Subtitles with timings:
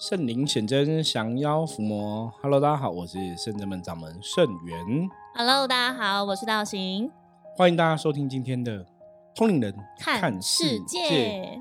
[0.00, 2.32] 圣灵显真，降妖伏魔。
[2.40, 4.82] Hello，大家好，我是圣真门掌门圣元。
[5.34, 7.12] Hello，大家好，我是道行，
[7.54, 8.86] 欢迎大家收听今天的
[9.34, 11.60] 通灵人看世界。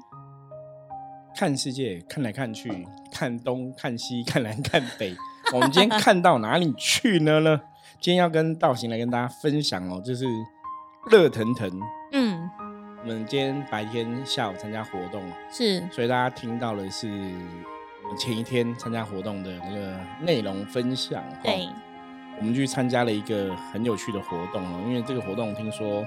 [1.36, 5.14] 看世界，看来看去，看东看西，看南看北。
[5.54, 7.60] 我们今天看到哪里去呢呢？
[8.00, 10.26] 今天要跟道行来跟大家分享哦，就是
[11.12, 11.70] 热腾腾。
[12.14, 12.50] 嗯，
[13.02, 15.22] 我们今天白天下午参加活动，
[15.52, 17.10] 是所以大家听到的是
[18.18, 21.22] 前一天参加活动的那个内容分享。
[21.22, 21.68] 哦对，
[22.40, 26.06] 我们去参加了一个很有趣的活动哦，因为这个活动听说，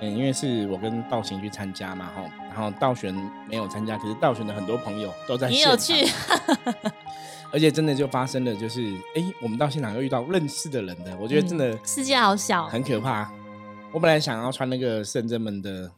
[0.00, 3.14] 嗯，因为是我跟道行去参加嘛，哈，然后道玄
[3.48, 6.12] 没有参加，可是道玄的很多朋友都在现场，也有趣，
[7.52, 13.30] 而且真的就发生了，就是哎，我们到现场又遇到认识的人的，我觉得真的嗯世界好小，很可怕。
[13.92, 15.90] 我本来想要穿那个圣真们的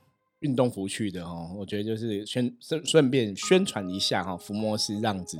[0.44, 5.38] 运动服去的哦，我觉得就是宣顺顺便宣传一下哈、伏魔师这样子。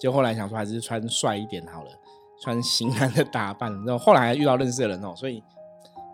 [0.00, 1.90] 就后来想说还是穿帅一点好了，
[2.42, 3.70] 穿型男的打扮。
[3.84, 5.42] 然后后来遇到认识的人哦，所以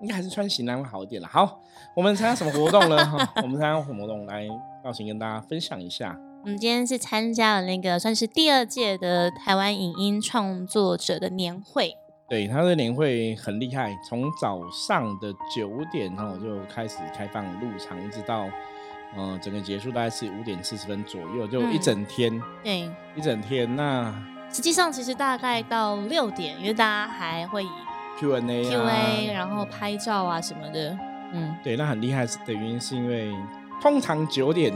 [0.02, 1.28] 应该还是穿型男会好一点啦。
[1.32, 1.60] 好，
[1.94, 2.96] 我们参加什么活动呢？
[3.06, 4.26] 哈，我们参加什么活动？
[4.26, 4.44] 来，
[4.82, 6.18] 造型跟大家分享一下。
[6.42, 11.96] 我们今天是参加了那个算是第二届的台湾影音创作者的年会，
[12.28, 18.48] 对，他的年会很厉害，从早上的九点哦就开始开放入场，一直到
[19.16, 23.76] 呃整个结束大概是五点四十分左右，就一嗯整天、对，一整天。
[23.76, 24.12] 那
[24.52, 27.70] 实际上其实大概到六点，因为大家还会以
[28.18, 30.98] Q&A 啊 Q&A，然后拍照啊什么的，
[31.32, 33.32] 嗯，对，那很厉害的原因是因为
[33.80, 34.72] 通常九点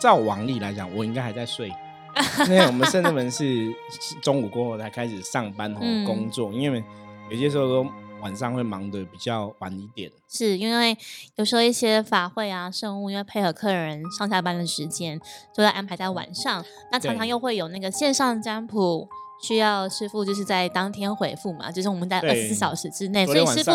[0.00, 1.72] 照往例来讲，我应该还在睡。
[2.48, 3.70] 因为我们圣人们是
[4.00, 6.04] 是中午过后才开始上班哦、嗯。
[6.04, 6.82] 工作，因为
[7.30, 7.86] 有些时候都
[8.22, 10.10] 晚上会忙得比较晚一点。
[10.28, 10.96] 是因为
[11.36, 15.20] 有时候一些法会啊、圣物，因为配合客人上下班的时间，
[15.54, 16.64] 就会安排在晚上。
[16.90, 19.08] 那常常又会有那个线上占卜，
[19.42, 23.72] 需要师傅就是在当天回复嘛，就是我们在二十四小时之内，所以师傅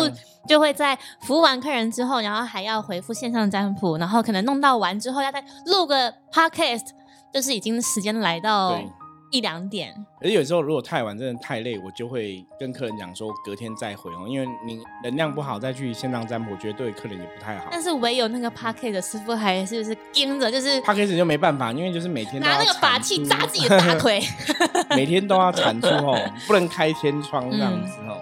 [0.48, 6.88] 就会在服务完客人之后，然后还要回复线上占卜，然后可能弄到完之后要再录个 podcast，
[7.32, 8.86] 就是已经时间来到对
[9.30, 9.94] 一两点。
[10.20, 17.68] 而有时候如果太晚，真的太累，我就会跟客人讲说隔天再回哦，因为你能量不好再去线上占卜，我觉得对客人也不太好。
[17.70, 24.20] 但是唯有那个 podcast 的师傅还是就是盯着，就是他开始就没办法，因为就是每天都拿那个法器扎自己的大，腿。
[24.96, 26.18] 每天都要产出哦，
[26.48, 28.20] 不能开天窗这样子嗯哦。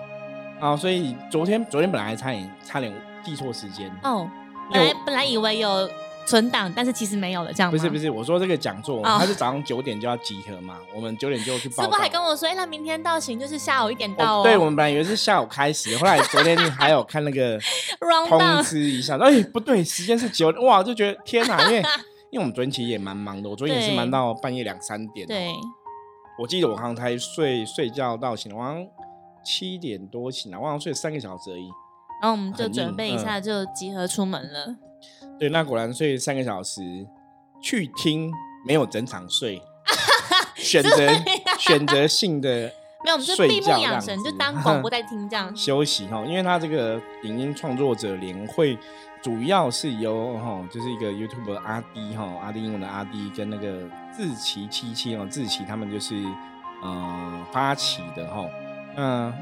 [0.61, 2.93] 啊，所以昨天昨天本来还差点差点
[3.23, 4.29] 记错时间，哦，
[4.71, 5.89] 本来本来以为有
[6.29, 11.97] 存档，但是其实没有了，这样，不是不是，我说这个讲座，哦他是早上九点就要集合嘛，我们九点就去报师告。
[11.97, 17.59] 傅还跟我说，哎，那明天到行就是下午一点到对，我们本来以为是下午开始，后来昨天还有看那个
[18.29, 21.83] 通知一下，哎，不对，时间是九点，哇，就觉得天哪，因为
[22.31, 25.49] 因为我们昨天其实也蛮忙的，我昨天也是忙到半夜两三点。，对，
[26.39, 28.87] 我记得我好像才睡睡觉到醒，我好像
[29.43, 31.71] 七点多醒来，我好像睡三个小时而已。
[32.21, 34.77] 然后我们就准备一嗯下就集合出门了。
[35.39, 36.83] 对，那果然睡三个小时，
[37.63, 38.33] 去听
[38.67, 39.63] 没有整场睡，
[40.57, 41.11] 选择
[41.59, 42.73] 选择性的
[43.05, 45.55] 没有，我们就睡闭目养神，就当 广播在听这样。
[45.57, 48.77] 休息哈，因为他这个影音创作者联会
[49.23, 56.17] 主要是由哈，就是一个 YouTube 阿迪哈，阿迪英文的阿迪跟那个志奇七七哦，志奇他们就是
[56.83, 58.45] 呃发起的哈。
[58.97, 59.33] 那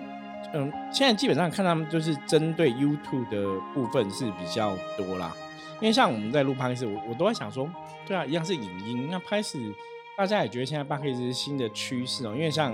[0.52, 5.34] 嗯，现在基本上看他们就是针对 YouTube 的部分是比较多啦，
[5.80, 7.68] 因为像我们在录 p o d 我我都在想说，
[8.06, 9.58] 对啊，一样是影音，那拍摄
[10.16, 12.72] 大家也觉得现在 p o d 是新的趋势哦，因为像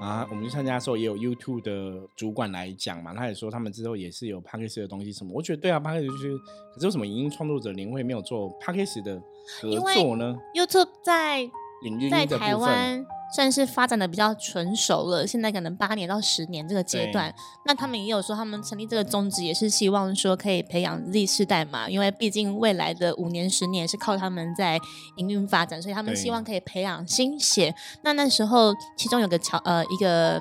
[0.00, 5.32] 啊，我们去参加的时候也有 YouTube 的主管来讲嘛，他也说他们之后也是有 p a c k a g e 的东西什么。
[5.34, 6.38] 我觉得对啊 p a c k a g e 就是，
[6.74, 9.22] 可是为什么影音创作者联会没有做 p a c k a g e 的
[9.60, 11.40] 合作呢？YouTube 在
[11.82, 17.34] 影音在台的部分，湾算是发展的比较纯熟了，现在可能八年到十年这个阶段。
[17.66, 24.78] 那他们也有说，他们成立这个宗旨也是希望说可以培养 Z 世代嘛，因为毕竟未来的五年、十年是靠他们在
[25.16, 27.74] 营运发展，所以他们希望可以培养新血。
[28.02, 30.40] 那那时候其中有个桥呃一个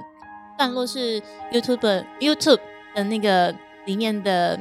[0.57, 1.21] 段落是
[1.51, 2.59] YouTube YouTube
[2.93, 4.59] 的那个里面的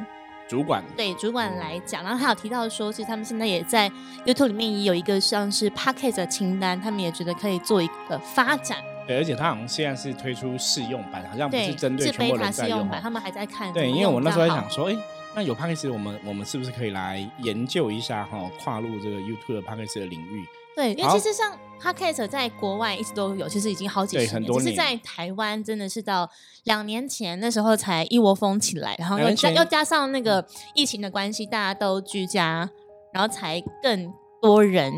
[0.53, 3.91] 主管对主管来讲，然后他有提到说，其实他们现在也在
[4.27, 5.71] YouTube 里面也有一个像是
[6.13, 8.77] 的清单，他们也觉得可以做一个发展。
[9.07, 12.81] 对，而且他好像现在是推出试用版，好像不，是针对是全部贝塔人在用哦。
[12.81, 13.73] 试用版，他们还在看。
[13.73, 14.97] 对，因为我那时候在想说，哎、
[15.35, 19.87] 那有 p a c k a g e 我们我们是不是可以来研究一下哈，跨入这个 YouTube 的 p a c k a
[19.87, 20.45] g e 的领域？
[20.75, 24.65] 对，因为其实像 Podcast 在国外一直都有，其实已经好几对十年，很多年。
[24.65, 26.31] 只是在台湾真的是到
[26.65, 32.69] 两年前那时候才一窝蜂起来，然后又加又加上那个疫情的关系，大家都居家，
[33.13, 34.91] 然后才更多人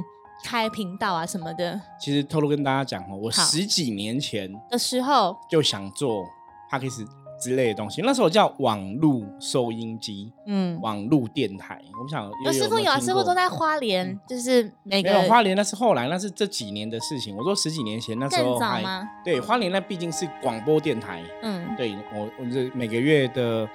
[0.45, 1.81] 开频道啊什么的。
[2.01, 6.23] 其实透露跟大家讲哦，我十几年前的时候，就想做
[6.71, 7.07] p a c k a g e
[7.39, 11.81] 之类的东西，那时候叫网路收音机、嗯，网路电台。
[12.03, 17.37] 我想有师傅有啊，师傅都在花莲，就是每个没有花莲，那是后来，那是这几年的事情。
[17.37, 19.09] 我说十几年前那时候还吗？
[19.25, 21.23] 对花莲，那毕竟是广播电台。
[21.43, 23.69] 嗯，对我，我这每个月的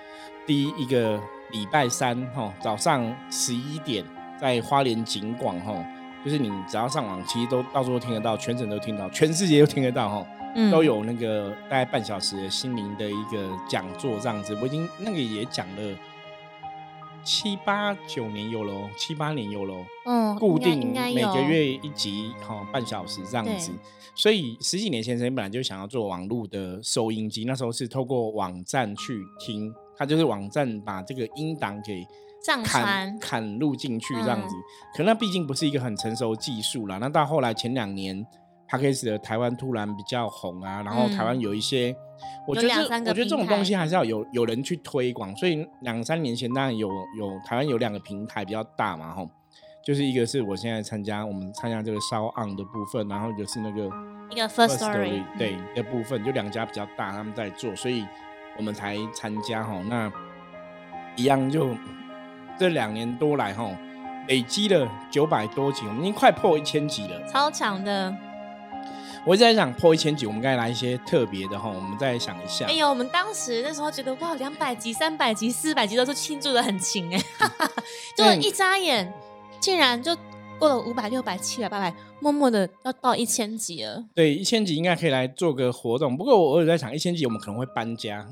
[0.47, 1.19] 第一个
[1.51, 4.03] 礼拜三哈，早上十一点
[4.39, 5.75] 在花莲景广哈，
[6.23, 10.25] 就是你只要上网，其实都到处都听得到，全省都听到，全世界都听得到哈。
[10.59, 15.95] 嗯都有那个大概半小时的心灵的一个讲座这样子，我已经那个也讲了
[17.23, 23.71] 七八九年有喽，七八年有喽，嗯，固定每个月一集哈、半小时这样子。
[24.15, 32.05] 所以十几年前，生本来就想要做网络的收音机，那时候是透过网站去听，它就是网站把这个音档给
[32.45, 34.55] 上砍，砍入进去这样子。
[34.55, 34.63] 嗯
[34.97, 36.97] 可那毕竟不是一个很成熟的技术啦。
[36.97, 38.25] 那到后来前两年
[38.69, 41.95] p a c k a g e 的台湾突然比较红啊，然后台湾有一些，
[42.47, 45.35] 我觉得我觉得这种东西还是要有有人去推广。
[45.35, 46.87] 所以两三年前当然有
[47.17, 49.27] 有台湾有两个平台比较大嘛，吼。
[49.81, 53.89] 就是一个是我现在参加，我们参加这个烧 on 的部分，然后一个是那个
[54.29, 58.05] 一个 First Story，嗯对的部分，就两家比较大，他们在做，所以
[58.57, 59.81] 我们才参加哈。
[59.89, 60.11] 那
[61.15, 61.69] 一样就
[62.59, 63.71] 这两年多来哈，
[64.27, 67.23] 累积了九百多集，我们已经快破一千集了。
[67.25, 68.15] 超强的。
[69.25, 72.73] 我一直在想破一千集，我们该来一些特别的哈，我们再想一下哎。
[72.73, 77.21] 呦，我们当时那时候觉得哇，两百集、三百集、四百集都是庆祝的很勤哎，
[78.17, 79.13] 就嗯一眨眼，
[79.59, 80.15] 竟然就
[80.57, 84.03] 过了五百、六百、七百、八百，默默的要到一千集了。
[84.15, 86.17] 对，一千集应该可以来做个活动。
[86.17, 88.25] 不过我偶尔在想，一千集我们可能会搬家，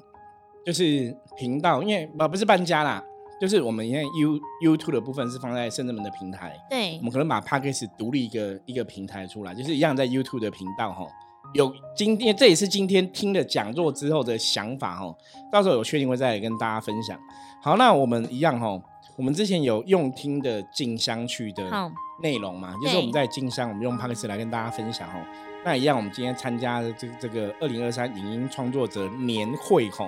[0.65, 3.03] 就是频道，因为呃不是搬家啦，
[3.39, 11.05] 就是我们现在 You YouTube 的部分是放在圣正门的平台，对我，们可能把 p a c k a g e 独立一个一个平台出来，就是一样在 YouTube 的频道哈。
[11.53, 15.15] 有今天这也是今天听了讲座之后的想法哈，
[15.51, 17.17] 到时候有确定会再来跟大家分享。
[17.61, 18.77] 好，那我们一样哈，
[19.15, 21.89] 我们之前有用听的进香去的好
[22.21, 25.25] 内容嘛，就是我们在进香，我们用 p a c k a g e 来跟大家分享哈。
[25.63, 30.05] 那一样，我们今天参加的这这个二零二三影音创作者年会哈，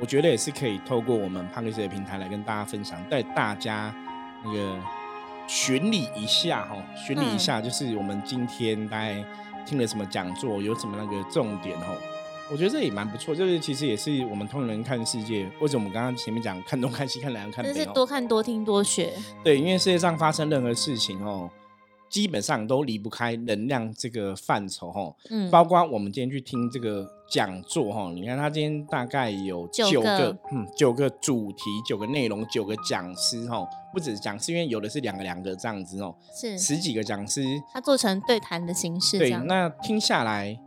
[0.00, 3.94] 我觉得也是可以透过我们 p a c k a g e 的平台来跟大家分享，带大家
[4.44, 4.78] 那个
[5.46, 9.24] 巡礼一下哈，巡礼一下就是我们今天大概
[9.64, 11.86] 听了什么讲座，有什么那个重点哈。
[12.50, 19.14] 我觉得这也蛮不错，就是其实也是我们通人看世界，或者我们刚刚前面讲看东看西看南看北哦，真的是多看多听多学。
[19.42, 21.48] 对，因为世界上发生任何事情哦，
[22.10, 25.16] 基本上都离不开能量这个范畴哦。
[25.30, 36.58] 嗯，包括我们今天去听这个讲座哈，你看他今天大概有九九个个，嗯，九个主题，九个内容，九个讲师哈，不止讲师，因为有的是两个两个这样子哦，是。
[36.58, 37.42] 十几个讲师，
[37.72, 40.60] 他做成对谈的形式，这对，那听下来，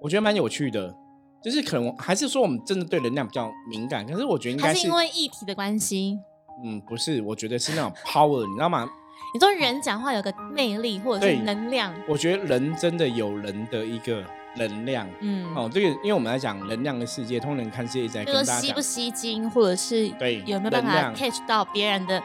[0.00, 0.94] 我觉得蛮有趣的，
[1.42, 6.20] 就是可能还是说我们真的对能量比较敏感，可是我觉得应该还是因为议题的关系？
[6.64, 8.88] 嗯，不是，我觉得是那种 power，你知道吗？
[9.34, 14.22] 你说人讲话有个魅力或者是能量，我觉得人真的有人的一个
[14.54, 15.08] 能量。
[15.20, 22.22] 嗯，哦，这个因为我们来讲能量的世界，通人看世界一直在就跟大家吸不，吸睛，或者是对有没有办法 catch 到别人的，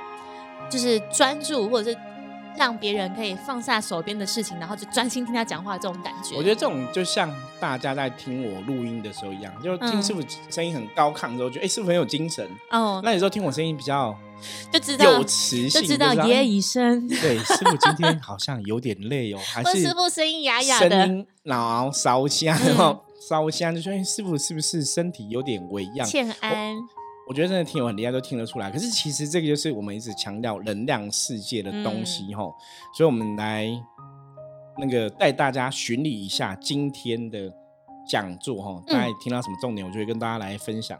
[0.69, 1.97] 就是专注，或者是
[2.57, 6.36] 让别人可以放下手边的事情，然后就专心听他讲话这种感觉。
[6.36, 12.47] 我觉得这种就像大家在听我录音的时候一样，就听嗯师傅声音很高亢的时候，觉得哎、师傅很有精神。
[12.71, 14.16] 哦，那有时候听我声音比较
[14.71, 26.07] 就知道有磁性，就知道哎耶已生，对，师傅今天好像有点累哦，还或是师傅声音哑哑声的，音然后烧香嗯哦，烧香就说哎、师傅是不是身体有点微恙？
[26.07, 26.76] 欠安，
[27.28, 28.72] 我觉得真的听友很厉害，都听得出来。
[28.72, 32.44] 可是其实这个就是我们一直强调能量世界的东西嗯哈、
[32.96, 33.68] 所以我们来
[34.78, 37.52] 那个带大家巡礼一下今天的
[38.07, 40.98] 讲座哈，嗯大家听到什么重点，我就会跟大家来分享。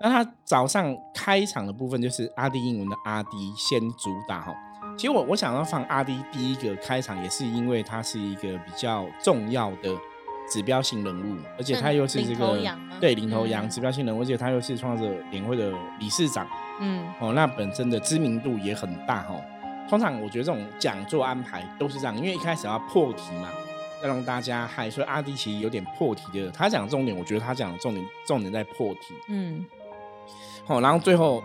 [0.00, 4.54] 那他早上开场的部分就是阿迪英文的阿迪先主打哈。
[4.98, 9.90] 其实我我想要放阿迪第一个开场，也是因为它是一个比较重要的
[10.50, 12.58] 指标性人物，而且他又是这个
[13.00, 16.46] 对领头羊嗯指标性人物，而且他又是创造者联会的理事长
[16.80, 19.42] 嗯，哦，那本身的知名度也很大哈、哦。
[19.88, 23.48] 通常我觉得这种讲座安排都是这样，因为一开始要破题嘛，
[24.02, 26.50] 要让大家嗨，所以阿迪其实有点破题的。
[26.50, 29.14] 他讲的重点，我觉得他讲的重点重点在破题。
[29.28, 29.64] 嗯，
[30.64, 31.44] 好、然后最后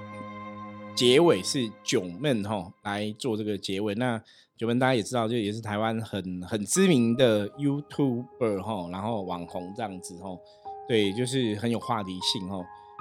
[0.95, 3.93] 结尾是九闷哈来做这个结尾。
[3.95, 4.21] 那
[4.59, 10.37] 九妹大家也知道，就也是台湾很很知名的 YouTuber 哈，然后网红这样子哈，
[10.85, 12.57] 对，就是很有话题性哈。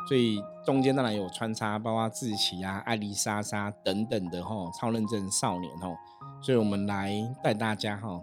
[0.08, 5.88] 所以中间当然有穿插，包括志奇啊、艾丽莎莎等等的哈，超认真少年哈。
[6.40, 7.12] 所以我们来
[7.42, 8.22] 带大家哈，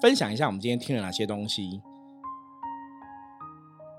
[0.00, 1.82] 分享一下我们今天听了哪些东西。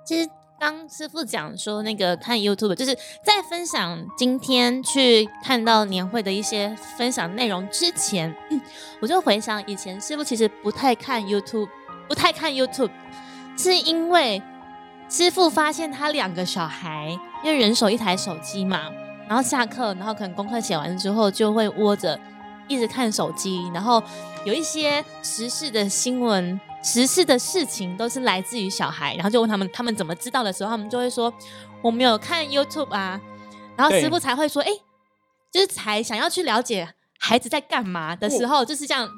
[0.06, 8.34] 其实刚师傅讲说那个看 YouTube，就是在分享今天去看到年会的一些分享内容之前，
[9.02, 11.68] 我就回想以前师傅其实不太看 YouTube，
[12.08, 12.92] 不太看 YouTube，
[13.58, 14.42] 是因为。
[15.08, 18.92] 师傅发现他两个小孩，因为人手一台手机嘛，
[19.28, 22.20] 然后下课，然后可能功课写完之后，就会窝着
[22.68, 24.02] 一直看手机，然后
[24.46, 31.34] 有一些时事的新闻、时事的事情都是来自于小孩，然后就问他们，他们怎么知道的时候，他们就会说
[31.82, 33.20] 我没有看 YouTube 啊，
[33.76, 34.70] 然后师傅才会说，哎，
[35.52, 36.88] 就是才想要去了解
[37.18, 39.10] 孩子在干嘛的时候，就是这样，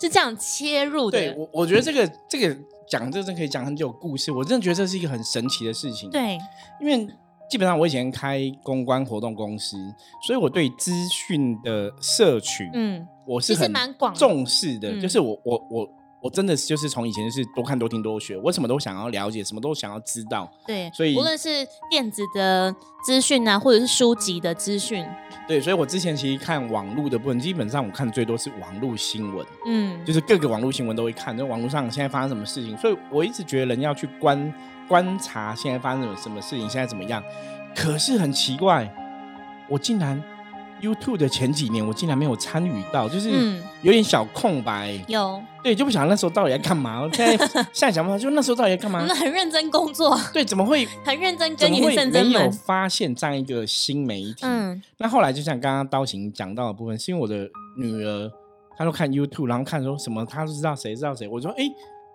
[0.00, 1.18] 是这样切入的。
[1.18, 2.56] 对我，我觉得这个这个。
[2.86, 6.10] 讲这真可以讲很久故事，我真的觉得这是一个很神奇的事情。
[6.10, 6.38] 对，
[6.78, 7.08] 因为
[7.50, 9.78] 基本上我以前开公关活动公司，
[10.26, 13.72] 所以我对资讯的摄取，嗯，我是很
[14.14, 15.00] 重视的。
[15.00, 15.88] 就是我我我
[16.24, 20.50] 我真的就是从以前是多看多听多学，我什么都想要了解，什么都想要知道。
[20.66, 21.48] 对，所以无论是
[21.90, 25.04] 电子的资讯啊，或者是书籍的资讯。
[25.46, 32.74] 对，所以我之前其实看网络的部分，基本上我看的最多是网络新闻，嗯，就是各个网络新闻都会看，就网络上现在发生什么事情。
[32.78, 34.54] 所以我一直觉得人要去观
[34.88, 37.22] 观察现在发生了什么事情，现在怎么样。
[37.76, 38.90] 可是很奇怪，
[39.68, 40.22] 我竟然。
[40.84, 43.30] YouTube 的前几年，我竟然没有参与到，就是
[43.82, 45.02] 有点小空白。
[45.08, 47.08] 有对，就不想那时候到底在干嘛？
[47.14, 49.00] 现在现在想不到，就那时候到底在干嘛？
[49.00, 50.18] 我们很认真工作。
[50.32, 51.56] 对，怎么会很认真？
[51.56, 54.40] 跟你认真没有发现这样一个新媒体。
[54.42, 57.48] 嗯，那后来就像刚刚刀行讲到的部分，是因为我的
[57.78, 58.30] 女儿，
[58.76, 61.26] 她都看 YouTube，然后看说什么，她都知道谁知道谁。
[61.26, 61.64] 我说，哎，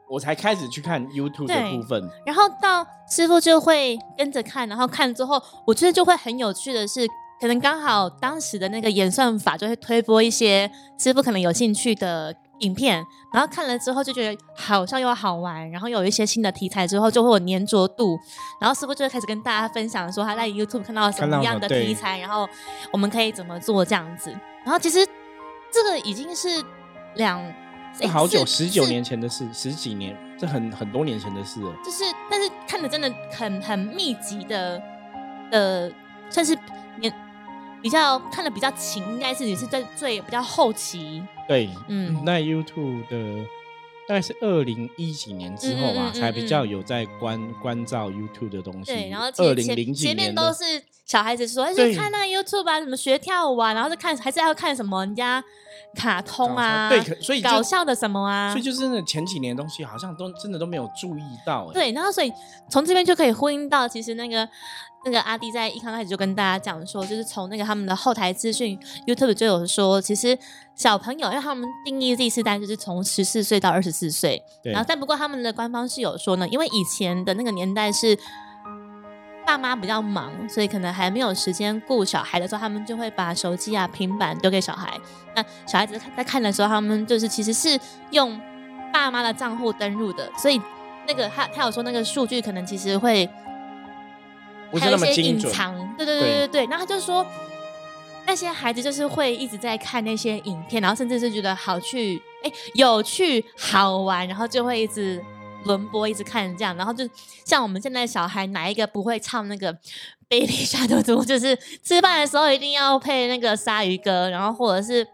[0.08, 2.08] 我才开始去看 YouTube 的部分。
[2.26, 7.08] 然后到师傅就会跟着看，然后看之后，我觉得就会很有趣的是。
[7.40, 13.02] 可能刚好当时的那个演算法就会推播一些师傅可能有兴趣的影片，
[13.34, 18.20] 然后看了之后就觉得好像又好玩，然后有一些新的题材之后就会有粘着度，
[18.60, 22.46] 然后师傅就会开始跟大家分享说他在 YouTube 看到什么样的题材，然后
[22.92, 24.30] 我们可以怎么做这样子。
[24.66, 25.08] 然后其实
[25.72, 26.50] 这个已经是
[27.16, 27.42] 两
[28.12, 31.74] 好久十九年前的事，十几年，这很很多年前的事了。
[31.86, 34.82] 就是，但是看的真的很很密集的，
[35.52, 35.90] 呃，
[36.30, 36.54] 算是
[37.00, 37.14] 年。
[37.82, 41.24] 比较看的比较勤，应该是你是在最比较后期。
[41.48, 43.46] 对，嗯，那 YouTube 的
[44.08, 48.92] 大概是二零一几年之后吧，才比较有在关关照 YouTube 的东西。
[48.92, 50.64] 对，然后二零零几年前面都是
[51.06, 55.44] 小孩子说，哎，去看那 YouTube 啊，什么学跳舞啊，然后是看还是要看什么人家
[55.96, 61.72] 卡通啊，对，所以搞笑的什么啊，所以就是那前几年的东西，好像都真的都没有注意到。
[61.72, 62.32] 对，然后所以
[62.70, 64.48] 从这边就可以呼应到，其实那个。
[65.06, 68.78] 那个阿弟在一刚开始就跟大家讲说，就是从那个他们的后台资讯
[69.08, 70.38] ，YouTube 就有说，其实
[70.76, 78.18] 小朋友，因为他们定义 Z 世代就是从十四岁到二十四岁，然后但不过他们的官方是有说呢，因为以前的那个年代是
[79.46, 85.00] 爸妈比较忙，所以可能还没有时间顾小孩的时候，他们就会把手机啊、平板丢给小孩。
[85.34, 87.80] 那小孩子在看的时候，他们就是其实是
[88.12, 88.38] 用
[88.92, 90.62] 爸妈的账户登录的，所以
[91.08, 93.30] 那个他他有说那个数据可能其实会。
[94.78, 96.66] 还有一些隐藏，对对对对对。
[96.68, 97.26] 然后他就说，
[98.26, 105.24] 那些孩子就是会一直在看那些影片，然后甚至是觉得好去，哎，有趣好玩，然后就会一直
[105.66, 106.76] 轮播，一直看这样。
[106.76, 107.08] 然后就
[107.46, 109.74] 像我们现在小孩，哪一个不会唱那个
[110.28, 111.24] 《贝利沙多多》？
[111.26, 115.08] 就是吃饭的时候一定要配那个鲨鱼歌，然后或者是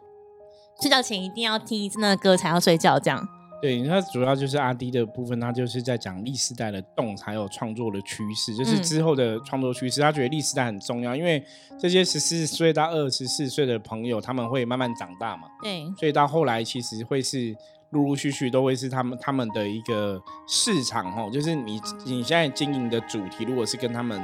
[0.82, 3.28] 睡觉前一定要听一次那个歌才要睡觉这样。
[3.66, 10.02] 对，它主要就是阿迪的部分，他就是在讲历世代的动，还有创作的趋势，就是之后的创作趋势。
[10.02, 11.44] 他觉得历世代很重要，因为
[11.80, 15.48] 这些十四岁到二十四岁的朋友，他们会慢慢长大嘛。
[15.64, 17.56] 对，所以到后来其实会是
[17.90, 24.24] 陆陆续续都会是他们他们的一个市场哦，就是你你现在经营的主题，如果是跟他们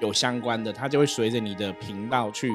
[0.00, 2.52] 有相关的，他就会随着你的频道去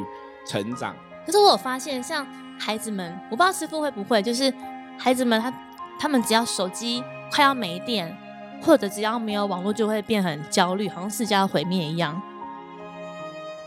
[0.48, 0.96] 成长。
[1.26, 2.26] 可是我有发现，像
[2.58, 4.54] 孩子们，我不知道师傅会不会，就是
[4.98, 5.54] 孩子们他。
[6.02, 8.18] 他们只要手机快要没电，
[8.60, 12.20] 或者只要没有网络，就会变很焦虑，好像世界要毁灭一样。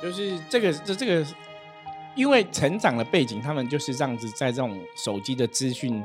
[0.02, 1.24] 就是这个，这这个，
[2.16, 6.02] 因为成长的背景，他们就是这样子，在这种手机的资讯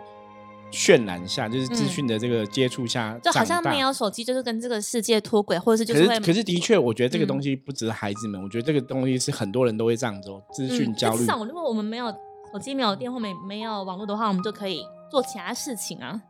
[0.71, 11.17] 渲染下，就是资讯的这个接触下，就好像没有手机，就是跟这个世界脱轨，或者是就是可是的确，我觉得这个东西不止孩子们，我觉得这个东西是很多人都会这样做，资讯焦虑。
[11.17, 12.07] 至少如果我们没有
[12.53, 14.86] 手机、没有电或没没有网络的话，我们就可以。
[15.09, 16.21] 做其他事情啊，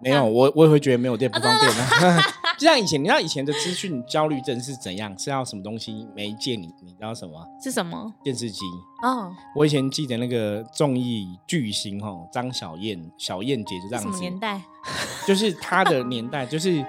[0.00, 2.22] 没有，我我也会觉得没有电不方便啊。
[2.58, 5.16] 就像以前，你知道以前的资讯焦虑症是怎样？
[5.18, 6.60] 是要什么东西没见？
[6.60, 7.42] 你你知道什么？
[7.62, 8.12] 是什么？
[8.22, 8.60] 电视机。
[9.02, 14.10] 哦，我以前记得那个综艺巨星哈，张小燕，小燕姐就这样子。
[14.10, 14.60] 什么年代？
[15.26, 16.84] 就是她的年代，就是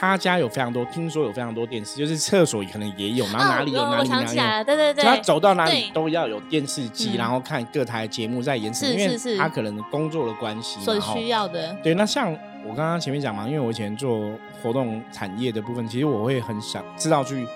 [0.00, 11.76] 她家有非常多，听说有非常多电视，就是厕所可能也有，然后哪里有哪里哪里有，对对对，他走到哪里都要有电视机，然后看各台节目在演什么，因为他可能工作的关系，所需要的。
[11.82, 12.34] 对，那像。
[12.62, 14.30] 我刚刚前面讲嘛，因为我以前做
[14.62, 17.46] 活动产业的部分，其实我会很想知道去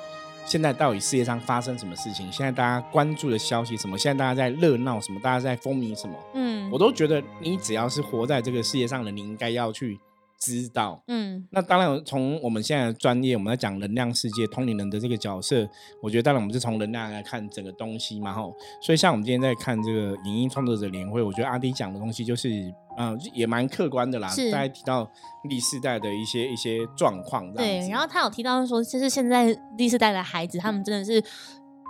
[0.46, 10.00] 现在到底世界上发生什么事情，现在大家关注的消息什么，现在大家在热闹什么，大家在风靡什么，嗯，我都觉得你只要是活在这个世界上的，你应该要去
[10.40, 15.68] 知道，嗯，那当然从我们现在的专业，我们在讲能量世界通灵人的这个角色，
[16.02, 22.72] 我觉得当然我们是从能量来看整个东西嘛，吼，所以像我们今天在看这个影音创作者联会，我觉得阿迪讲的东西就是。
[22.96, 24.28] 嗯，也蛮客观的啦。
[24.28, 25.04] 是，大家提到
[25.50, 27.52] 第四代的一些一些状况。
[27.52, 31.20] 对，然后他有提到说，就是现在第四代的孩子，他们真的是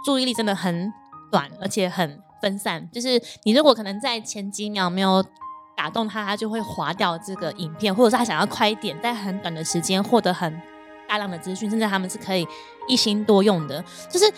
[0.07, 0.91] 注意力真的很
[1.31, 2.89] 短，而且很分散。
[2.91, 5.23] 就是你如果可能在前几秒没有
[5.77, 10.61] 打动他，他就会划掉这个影片，或者是他想要快一点，在很短的时间获得很
[11.09, 12.47] 大量的资讯，甚至他们是可以
[12.89, 13.85] 一心多用的。
[14.09, 14.33] 就是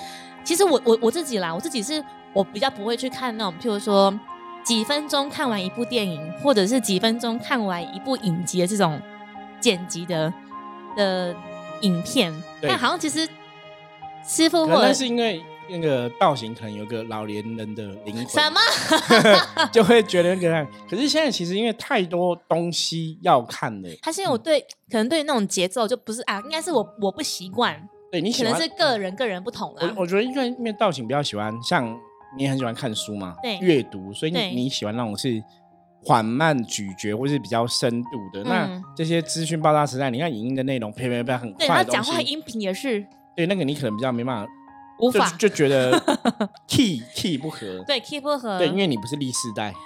[0.45, 4.12] 其实我我我自己啦，我自己是我比较不会去看那种，譬如说。
[4.66, 9.00] 几分钟看完一部电影，或者是几分钟看完一部影集的这种
[9.61, 10.35] 剪辑的
[10.97, 11.33] 的
[11.83, 13.28] 影片，但好像其实
[14.26, 18.61] 师傅或者是因为那个造型可能有个老年人的灵魂，什么
[19.73, 20.66] 就会觉得那个。
[20.88, 27.88] 可是现在其实因为太多东西要看了，他是因为我对可能对那种节奏就不是啊，应该是我我不习惯。
[28.11, 29.94] 对你可能是个人个人不同了。
[29.96, 31.96] 我我觉得因为因为造型比较喜欢像。
[32.37, 33.35] 你也很喜欢看书嘛？
[33.42, 35.42] 对，阅读，所以你你喜欢那种是
[36.04, 38.42] 缓慢咀嚼或是比较深度的。
[38.44, 42.11] 那这些资讯爆炸时代，你看影音的内容，啪啪啪很快的东西。
[42.11, 43.06] 讲话音频也是。
[43.35, 44.52] 对，那个你可能比较没办法，
[44.99, 45.99] 无法就觉得
[46.67, 47.83] key key 不合。
[47.87, 48.59] 对，key 不合。
[48.59, 49.73] 对，因为你不是历世代。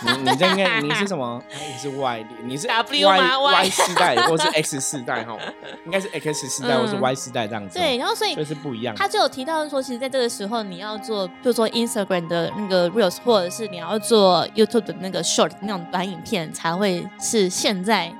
[0.00, 1.42] 你你这应该你是什么？
[1.50, 5.36] 你是 Y，你是 W Y Y 世代，或是 X 世代哈？
[5.84, 7.78] 应该是 X 世代或是 Y 世代这样子。
[7.78, 8.94] 对，然后所以就是不一样。
[8.94, 18.12] 他就有提到说，其实在这个时候，你要做，就做 Instagram 的那个 Reels，或者是你要做 YouTube 的那个 Short 那种短影片，才会是现在。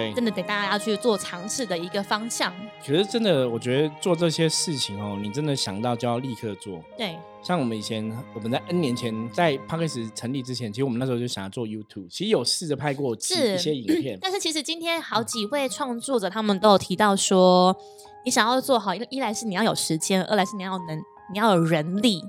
[0.00, 2.52] 对，真的得大家要去做尝试的一个方向。
[2.84, 6.80] 可是真的，我觉得做这些事情哦，你真的想到就要立刻做。
[6.96, 14.18] 对，像我们以前，我们在 N 年前在 p a r k e s 成立之前，其实我们那时候就想要做 YouTube，其实有试着拍过一些影片。
[14.22, 17.76] 但是其实今天好几位创作者他们都有提到说，
[18.24, 20.98] 你想要做好，一一来是你要有时间，二来是你要能
[21.32, 22.22] 你要有人力。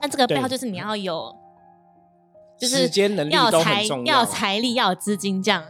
[0.00, 1.34] 那这个背后就是你要有，
[2.58, 5.64] 就是时间能力都很重要，要财力，要有资金这样。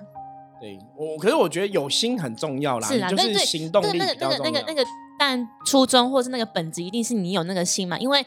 [0.61, 4.85] 对我，可是我觉得有心很重要啦，是啊，就是行动力那个那个那个那个，
[5.19, 7.97] 但初衷或是那个本质，一定是你有那个心嘛。
[7.99, 8.25] 因为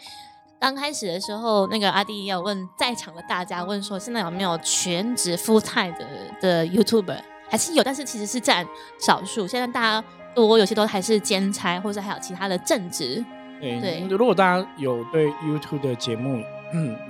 [0.60, 6.06] 刚开始的时候，那个阿弟要问在场的大家，问说现在有没有全职 full time 的
[6.40, 8.66] 的 YouTuber，还是有，但是其实是占
[9.00, 9.48] 少数。
[9.48, 13.24] 现在大家多有些都还是兼差，或者还有其他的正职。
[13.60, 16.44] 对，如果大家有对 YouTube 的节目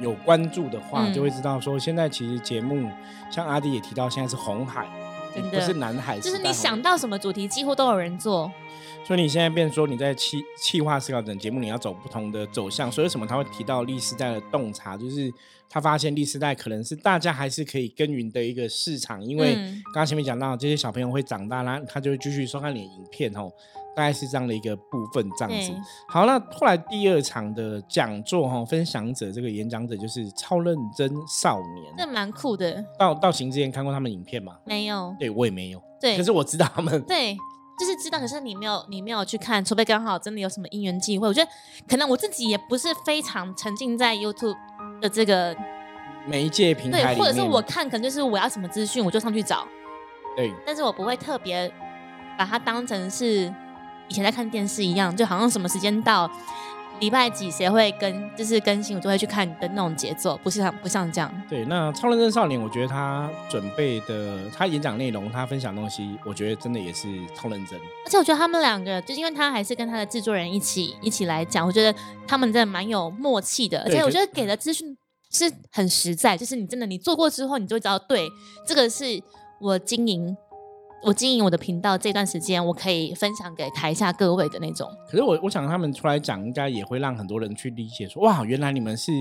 [0.02, 2.90] 有关注的话，就会知道说现在其实节目
[3.30, 4.86] 像阿弟也提到，现在是红海。
[5.52, 8.52] 不是男孩子，就是你想到什么主题，几乎都有人做。
[9.04, 12.92] 所以你现在变说你在气气化思考等节目，你要走不同的走向。
[12.92, 15.34] 所以为什么他会提到历时代的洞察，就是
[15.68, 23.52] 他发现历时代可能是大家还是可以耕耘的一个市场，因为刚刚前面讲到这些小朋友会长大啦，他就会继续收看你的影片哦。
[23.96, 25.74] 大概是这样的一个部分，这样子。
[26.08, 32.84] 好，那后来第二场的讲座哈，分享者这个演讲者就是超认真少年，这蛮酷的。
[32.98, 34.58] 到到行之前看过他们影片吗？
[34.66, 35.14] 没有。
[35.20, 35.82] 对我也没有。
[36.00, 36.16] 对。
[36.16, 37.02] 可是我知道他们。
[37.04, 37.36] 对，
[37.78, 41.28] 就是知道，可是你没有，你没有去看，除非刚好真的有什么因缘际会。
[41.28, 41.52] 我觉得
[41.88, 44.56] 可能我自己也不是非常沉浸在 YouTube
[45.02, 45.56] 的这个
[46.26, 49.68] 媒介平台对，或者是我看，可能就是我要什么资讯，我就上去找。
[50.38, 50.54] 对。
[50.66, 51.70] 但是我不会特别
[52.38, 53.54] 把它当成是。
[54.12, 56.30] 以前在看电视一样，就好像什么时间到，
[57.00, 61.32] 礼拜几谁会更，就是更新，我就会去看的那种节奏，不是像不像这样。
[61.50, 67.80] 对，那超认真少年，我觉得他准备的，他演讲内容，他分享东西，我觉得真的也是超认真。
[68.06, 71.98] 而且我觉得他们两个，就是因为他还是跟他的制作人一起一起来讲，我觉得
[72.28, 73.82] 他们真的蛮有默契的。
[73.84, 74.94] 而且我觉得给的资讯
[75.32, 78.30] 是很实在，就是你真的你做过之后，你就会知道，对，
[78.68, 79.24] 这个是
[79.62, 80.36] 我经营。
[81.04, 84.88] 我经营我的频道这段时间，我可以分享给台下各位的那种。
[85.10, 89.12] 可是我我想他们出来讲，应该也会让很多人去理解，说哇，原来你们是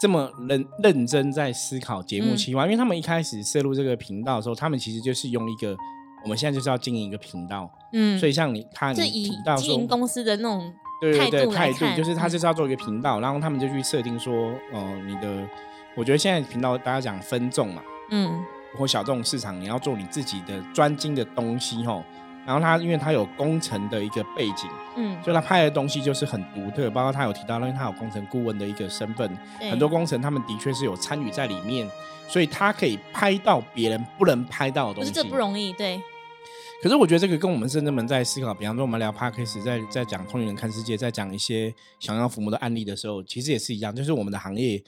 [0.00, 5.76] 这么认认真在思考节目嗯企划，因为他们一开始涉入这个频道的时候，他们其实就是用一个
[6.22, 12.30] 我们现在就是要经营一个频道，嗯，所以像你他你就以提到经营公司的那种对对对，态度态度就是他嗯。
[12.30, 14.32] 就是要做一个频道，然后他们就去设定说，
[14.72, 15.48] 呃，你的，
[15.96, 18.40] 我觉得现在频道大家讲分众嘛，嗯
[18.76, 22.02] 或小众市场，你要做你自己的专精的东西吼。
[22.46, 29.30] 然后他因为他有工程的一个背景，嗯，所以他拍的东西就是很独特，包括他有提到，因为他有工程顾问的一个身份，
[29.70, 31.88] 很多工程他们的确是有参与在里面，
[32.26, 35.10] 所以他可以拍到别人不能拍到的东西。
[35.10, 36.00] 不是这不容易，对，
[36.82, 44.82] 可是我觉得这个跟我们深圳们在思考，比方说我们聊 p a d k a s 在在讲通灵人看世界，在讲一些想要抚摸的案例的时候，其实也是一样，就是我们的行业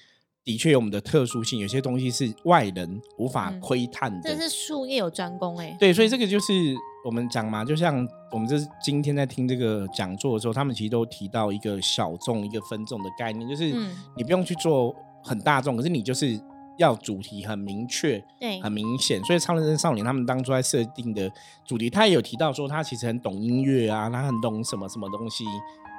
[0.44, 4.34] 的确有我们的特殊性，有些东西是外人无法嗯窥探的。
[4.34, 6.52] 这是术业有专攻哎，对，所以这个就是
[7.04, 16.36] 我们讲嘛，就像我们这今天在听这个讲座的时候，他们其实都提到一个小众、一个分众的概念，就是嗯你不用去做很大众，可是你就是
[16.76, 19.22] 要主题很明确、对，很明显。
[19.22, 21.30] 所以超人真少年他们当初在设定的
[21.64, 25.44] 主题，他也有提到说他其实很懂音乐啊，他很懂什么什么东西。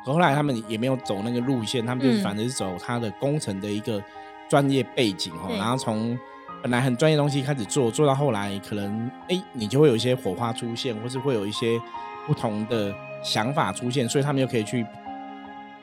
[0.06, 4.04] 可后来他们也没有走那个路线，他们就反而是走他的工程的一个
[4.54, 6.16] 专业背景哦，然后从
[6.62, 11.82] 本来很专业的东西开始做，做到后来可能哎，你就会有一些火花出现，或是会有一些
[12.28, 14.86] 不同的想法出现，所以他们又可以去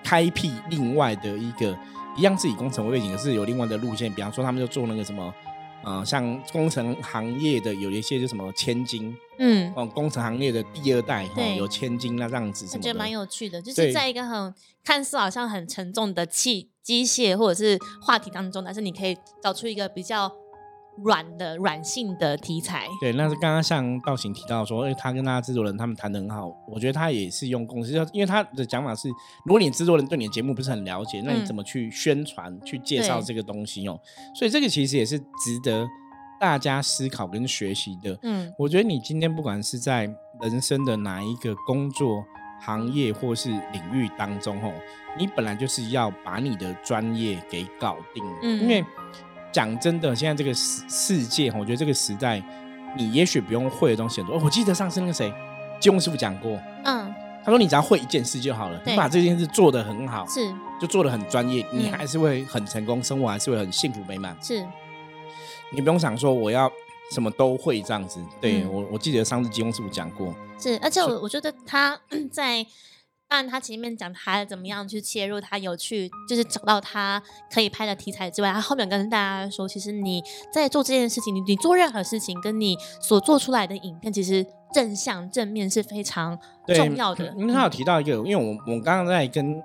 [0.05, 1.77] 开辟另外的一个
[2.17, 5.35] 一样是以工程为背景，可是有另外的路线，比方说他们就做那个什么。
[5.83, 14.55] 呃，像工程行业的有一些就什么千金嗯，哦，工程行业的第二代哈、对有千金那这样子我觉得蛮有趣的，就是在一个很
[14.85, 20.31] 看似好像很沉重的器机械或者是话题当中，但是你可以找出一个比较
[21.03, 22.87] 软的软性的题材。
[23.01, 29.09] 对，那是刚刚像道行提到说，哎、他跟他制作人他们谈的很好，我觉得他也是用公司，因为他的讲法是，
[29.47, 33.99] 如果你制作人对你的节目不是很了解，那你嗯怎么去宣传、去介绍这个东西哦？
[34.35, 35.87] 所以这个其实也是值得
[36.39, 38.19] 大家思考跟学习的。
[38.23, 40.11] 嗯我觉得你今天不管是在
[40.43, 42.25] 人生的哪一个工作
[42.61, 44.73] 行业或是领域当中，吼，
[45.19, 48.23] 你本来就是要把你的专业给搞定。
[48.43, 48.85] 嗯因为
[49.53, 52.41] 讲真的，现在这个世世界，我觉得这个时代，
[52.97, 54.37] 你也许不用会的东西很多。
[54.37, 55.33] 哦我记得上次那个谁，
[55.81, 57.13] 金庸师傅讲过，嗯，
[57.45, 64.37] 他说你只要会一件事就好了，你把这件事做得很好，是就做得很专业，你嗯还是会很成功，生活还是会很幸福美满。
[64.41, 64.65] 是，
[65.73, 66.71] 你不用想说我要
[67.11, 68.21] 什么都会这样子。
[68.41, 71.99] 对、嗯我，我记得上次金庸师傅讲过，是，而且我我觉得他
[72.31, 72.65] 在，
[73.29, 87.35] 当然他前面讲他怎么样去切入，他有去就是找到他可以拍的题材之外，他后面跟大家说，其实你在做这件事情，你你做任何事情，跟你所做出来的影片，其实正向正面是非常重要的。
[87.37, 89.61] 因为他有提到一个，因为我我刚刚在跟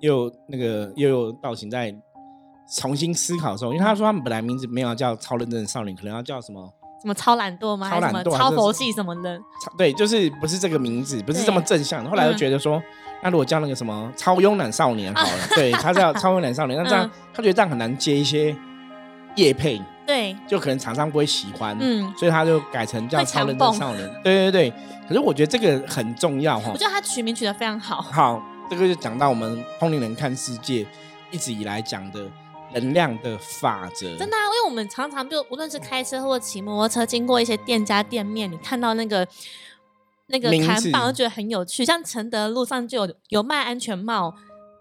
[0.00, 1.94] 又那个又有道行在
[2.68, 6.68] 重新思考的时候，因为他说他们本来名字没有叫超认真的少年，可能要叫什么？
[7.00, 7.88] 什么超懒惰吗？
[7.90, 9.38] 超懒惰超佛系什么的？
[9.62, 12.10] 超对，就是不是这个名字，不是这么正向的。
[12.10, 12.82] 后来又嗯觉得说，
[13.22, 18.56] 那如果叫那个什么超慵懒少年 好了，对他叫 超慵懒少年，那这样、嗯他觉得这样很难接一些
[19.36, 24.10] 叶配，对，就可能厂商不会喜欢，嗯，所以他就改成叫超认真强蹦少年。
[24.24, 24.72] 对对对，
[25.06, 26.78] 可是我觉得这个很重要哈我。
[26.78, 28.00] 觉得他取名取得非常好。
[28.00, 30.86] 好，这个就讲到我们通灵人看世界
[31.30, 32.20] 一直以来讲的
[32.80, 34.16] 能量的法则。
[34.16, 39.26] 真的、啊，因为我们常常就无论是开车或骑摩托车，经过一些店家店面，你看到那个
[40.28, 41.84] 那个名字看板，就觉得很有趣。
[41.84, 44.34] 像承德路上就有有卖安全帽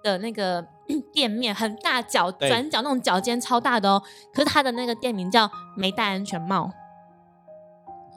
[0.03, 0.65] 的那个
[1.11, 4.01] 店面，很大角对转角那种脚尖超大的哦。
[4.33, 6.71] 可是他的那个店名叫没戴安全帽，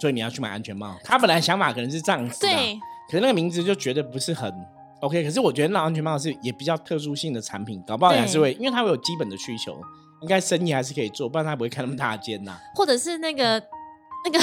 [0.00, 0.96] 所以你要去买安全帽。
[1.04, 4.52] 他本来想法可能是这样子，，对，可是那个名字就觉得不是很
[5.00, 5.22] OK。
[5.24, 9.80] 可是我觉得那安全帽是也比较特殊性的产品，搞不好还是会，因为它会有基本的需求，
[10.20, 13.62] 应该生意还是可以做，不然它不会开那么大间呐、或者是那个
[14.24, 14.38] 那个，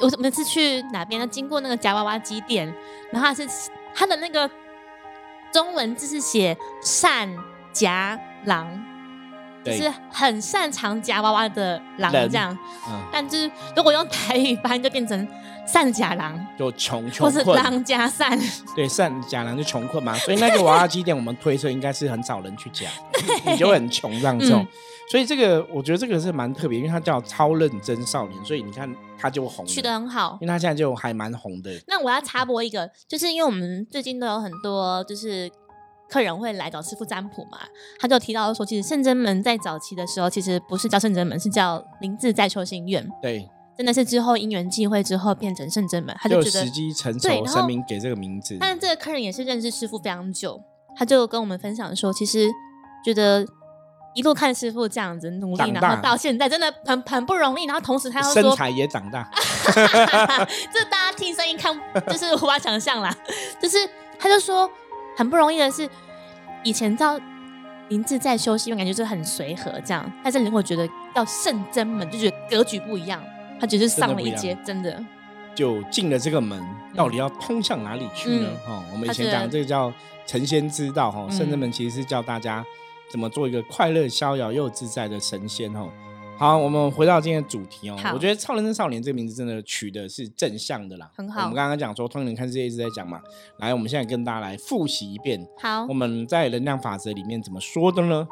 [0.00, 2.66] 我每次去哪边呢，经过那个夹娃娃机店，
[3.10, 4.50] 然后它是它的那个
[5.52, 7.28] 中文字是写善
[7.72, 8.95] 夹狼。
[9.66, 12.56] 就是很擅长夹娃娃的狼人这样，
[12.88, 15.26] 嗯，但就是如果用台语翻，就变成
[15.66, 18.38] 善假狼，就穷或是穷困，狼夹善。
[18.74, 22.88] 对，善假狼就穷困嘛， 所以那个娃娃机店我们推测应该是很少人去夹，
[23.44, 24.50] 你就会很穷这样子、
[25.10, 30.36] 所以这个我觉得这个是蛮特别，因为它叫超认真少年，所以你看它就红，取得很好。
[30.40, 31.70] 因为它现在就还蛮红的。
[31.86, 35.48] 那我要插播一个，就是因为我们最近都有很多就是
[36.08, 37.58] 客人会来找师傅占卜嘛，
[37.98, 48.56] 他就提到说，其实圣真门在早期的时候，其实不是叫圣真门，是叫林志在修心院，对，真的是之后因缘际会之后变成圣真门，他就就觉得时机成熟，神明给这个名字。
[48.60, 50.62] 但这个客人也是认识师傅非常久，
[50.96, 52.48] 他就跟我们分享说，其实
[53.04, 53.44] 觉得
[54.14, 57.64] 一路看师傅这样子努力，然后到现在真的很很不容易。
[57.66, 59.28] 然后同时他又说，身材也长大，
[60.72, 63.14] 这大家听声音看就是无法想象啦。
[63.60, 63.76] 就是
[64.18, 64.70] 他就说
[65.16, 65.88] 很不容易的是，
[66.62, 67.18] 以前到
[67.88, 73.22] 林志在修习，感觉就是很随和这样，但是你会觉得到圣真门就觉得格局不一样，
[73.58, 75.02] 他只是上了一阶，真的。
[75.54, 76.62] 就进了这个门，
[76.94, 78.48] 到底要通向哪里去呢？
[78.68, 79.90] 哦、我们以前讲这个叫
[80.26, 82.62] 成仙之道，哈、嗯圣真门其实是教大家
[83.10, 85.88] 怎么做一个快乐、逍遥又自在的神仙，哈。
[86.38, 87.96] 好，我们回到今天的主题哦。
[88.12, 93.20] 我觉得《超人真少年》这个名字真的取的是正向的啦，很好我们刚刚讲说，通灵看世界一直在讲嘛，
[93.58, 98.28] 来，我们现在跟大家来复习一遍，好我，们在能量法则里面怎么说的呢？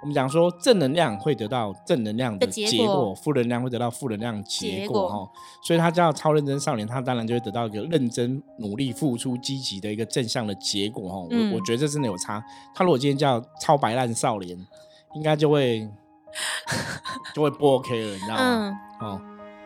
[0.00, 5.30] 我们讲说正能量会得到正能量的的结果负能量会得到负能量结结果果哈。
[5.64, 11.26] 所以他叫超认真少年，他当然就会得到一个认真、努力、付出、积极的一个正向的结果哈。
[11.32, 12.40] 嗯我我觉得这真的有差。
[12.72, 14.56] 他如果今天叫超白烂少年，
[15.16, 15.84] 应该就会
[17.34, 18.40] 就会不 OK 了，你知道吗？
[18.42, 19.20] 嗯，哦，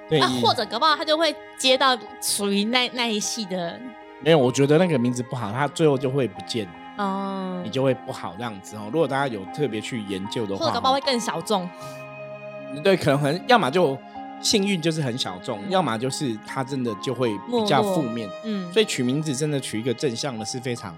[0.08, 3.78] 对，啊，或者搞不好他就会接到属于那那一系的，
[4.20, 8.90] 没有，我觉得那个名字不好，他最后就会不见，哦你，就会不好这样子哦。
[8.92, 11.68] 如果大家有特别去研究的话，或者搞不好会更小众，
[12.82, 13.98] 对，可能很，要么就
[14.40, 18.28] 幸运就是很小众，要么就是他真的就会比较负面。
[18.44, 20.96] 嗯，所以取名字真的取一个正向的是非常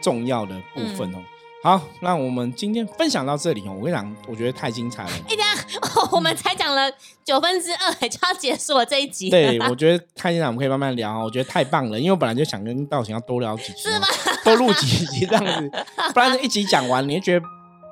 [0.00, 1.22] 重要的部分嗯哦。
[1.62, 3.74] 好，那我们今天分享到这里哦。
[3.78, 5.10] 我跟你讲，我觉得太精彩了。
[5.10, 6.90] 哎，等一下，我们才讲了
[7.22, 11.24] 九分之二，就要结束了这一集，对，我觉得太精彩，我们可以慢慢聊哦。
[11.26, 14.06] 我觉得太棒了，因为我本来就想跟道行要多聊几集，是吗？
[14.42, 15.70] 多录几集这样子，
[16.14, 17.44] 不然一集讲完你会觉得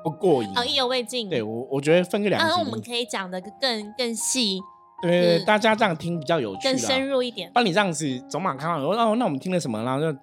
[0.03, 0.49] 不过瘾。
[0.55, 4.59] 哦，意犹未尽，对我，我觉得分个两啊，集，我们可以讲的更更细、
[5.03, 6.75] 对对对，大家这样听比较有趣更。
[6.75, 9.83] 深入一点，帮你这样子走马看花，哦，那我们听了什么？
[9.83, 10.17] 然后就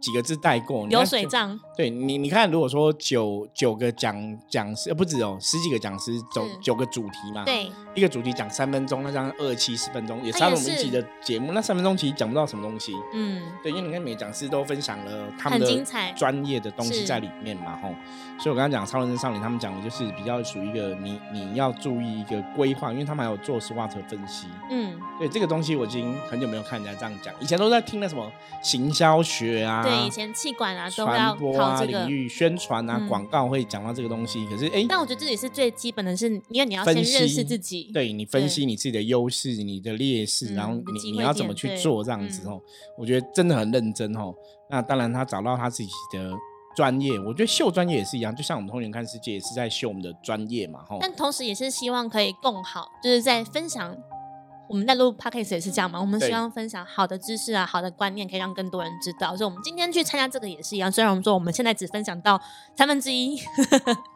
[0.00, 0.86] 几个字带过。
[0.86, 11.52] 流水就账，对你，你看，如果说九九个讲讲师，呃，不止哦，十几个讲师，九九个主题嘛，，对，一个主题讲三分钟，那这样二七十分钟，也差了我们一集的节目。
[11.52, 17.94] 那三分钟其实讲不到什么东西，嗯，对，因为你看每个讲师都分享了他们的彩专业的东西在里面嘛，吼。
[18.36, 24.48] 所以我刚刚讲超人真少年，他们讲的就是比较属于一个你你要注意一个规划，因为他们还有做 SWOT 分析。
[24.70, 31.06] 嗯，对这个东西，我已经很久没有看人家这样讲，以前都在听那什么行销学啊，对，以前气管啊都
[31.36, 34.46] 播啊、考这个领，域宣传啊、嗯广告会讲到这个东西。
[34.46, 42.60] 可是，哎，但我觉得这也是最基本的是，因为你要先认识自己，对你分析你自己的优势、你的劣势，嗯然后你你你要怎么去做这样子嗯哦，
[42.98, 44.34] 我觉得真的很认真哦。
[44.70, 46.32] 那当然，他找到他自己的
[46.74, 50.98] 专业，我觉得秀专业也是一样，就像我们通联看世界也是在秀我们的专业嘛，吼。
[51.00, 53.96] 但同时也是希望可以更好，就是在分享。
[54.68, 59.36] 我们在录 podcast 也是这样嘛，我们希望分享好的知识啊、好的观念，可以让更多人知道。
[59.36, 60.90] 所以，我们今天去参加这个也是一样。
[60.90, 62.40] 虽然我们说我们现在只分享到
[62.76, 63.36] 三分之一，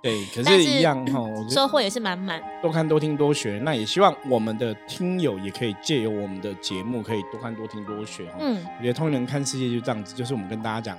[0.03, 2.43] 对，可 是是一样哈，收获也是满满。
[2.63, 3.61] 多看多听多学。
[3.63, 8.37] 那也希望我们的听友也可以借由我们的节目，可以多看多听多学哈。
[8.41, 10.97] 嗯，我觉得通灵人看世界就这样子，就是我们跟大家讲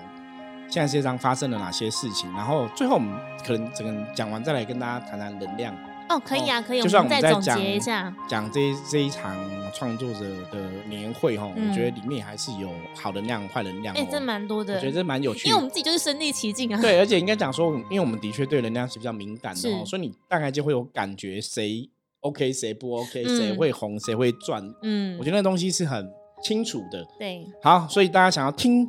[0.70, 5.76] 现在世界上发生了哪些事情，然后最后我们可能整个讲完再来跟大家谈谈能量，
[6.10, 8.14] 哦，可以啊，可以，就算们再总我们在讲结一下。
[8.28, 9.38] 讲这这一场
[9.74, 14.08] 创作者的年会哈，嗯我觉得里面还是有好能量、坏能量哎、哦。
[14.12, 16.82] 这蛮多的，我觉得这蛮有趣的因为我们自己就是身临其境啊。
[16.82, 21.88] 对，而且应该讲说，因为我们的确对能量是比较敏感的哦，所以你大概就会有感觉谁
[22.22, 24.64] OK 谁不 OK，嗯谁会红谁会赚。
[24.82, 26.12] 嗯我，觉得那东西是很
[26.44, 27.06] 清楚的。
[27.20, 28.86] 对，好，所以大家想要听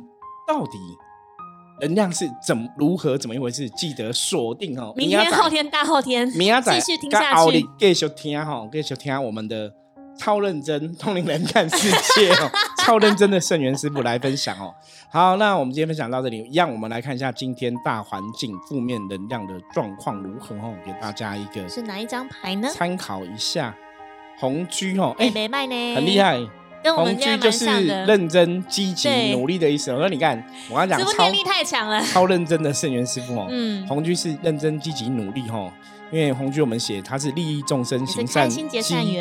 [0.47, 0.77] 到底
[1.81, 4.93] 能量是怎么如何怎么一回事，记得锁定哦。
[4.95, 7.67] 明天、仔后天、大后天，明仔载继续听下去。
[7.77, 9.73] 继续听哈，继续听我们的
[10.17, 14.73] 超认真通灵人看世界哦， 超认真的圣元师傅来分享哦。
[15.09, 22.69] 好，那我们今天分享到这里，一样我们来看一下今天大环境负面能量的状况如何哦，给大家一个是哪一张牌呢？
[22.71, 23.75] 参考一下。
[24.39, 26.39] 红居哦，哎、哎、没卖呢，很厉，害。
[26.83, 27.65] 跟我红居就是。
[27.91, 29.99] 认真、积极、努力的意思哦。
[30.01, 30.37] 那你看，
[30.69, 32.01] 我刚刚讲超直播念力太强了。
[32.07, 35.71] 超认真的圣元师傅哦，嗯，红居是认真、积极、努力哈。
[36.11, 38.67] 因为红居我们写他是利益众生、行善积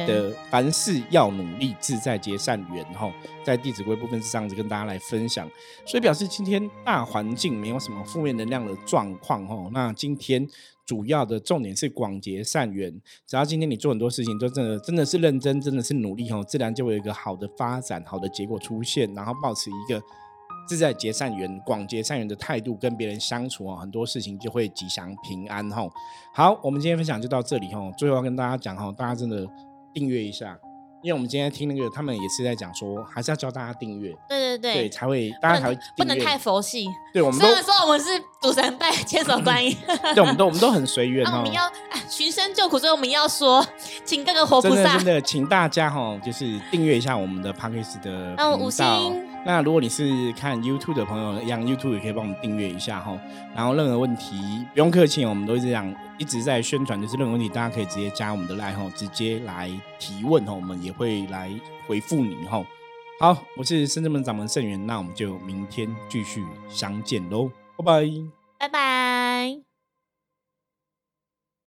[0.06, 3.08] 德，凡事要努力，自在结善缘哈。
[3.44, 5.48] 在《弟子规》部分是这样子跟大家来分享，
[5.86, 9.56] 所以表示今天大环境没有什么负面能量的状况哈。
[9.72, 10.44] 那今天
[10.90, 12.92] 主要的重点是广结善缘，
[13.24, 20.02] 只要今天你做很多事情都真的真的是认真，真的是努力哈，自然就会有一个好的发展、好的结果出现，然后保持一个。
[20.68, 25.88] 自在结善缘、广结善缘的态度跟别人相处哦，很多事情就会吉祥平安哦。
[26.32, 27.92] 好，我们今天分享就到这里哦。
[27.96, 29.44] 最后要跟大家讲哦，大家真的
[29.92, 30.56] 订阅一下，
[31.02, 36.86] 因为我们今天听那个，他们也是在讲说，还是要教大家订阅，对对对，对，才会大家才会不能太佛系。
[37.12, 38.10] 对，我们都虽然说我们是
[38.40, 39.76] 赌神拜千手观音，
[40.14, 41.52] 对，我们都我们都很随 缘哦，我哦们。
[41.52, 43.64] 要哎寻声救苦，所以我们要说，
[44.04, 49.29] 请各个活菩萨真的真的，请大家哈，就是订阅一下我们的 p a c k a g e 的那五星。
[49.44, 53.18] 那如果你是看 YouTube 的朋友，一样 YouTube 也可以帮我们订阅一下哈。
[53.54, 54.36] 然后任何问题
[54.72, 61.50] 不用客气，我们都一直讲一直在宣传，就是任何问题大家可以直接加我们的 line 哈，直接来提问哈，我们也会来
[61.86, 62.62] 回复你哈。
[63.18, 68.10] 好，我是深圳门掌门盛元，那我们就明天继续相见喽，拜拜。
[68.58, 69.29] 拜拜。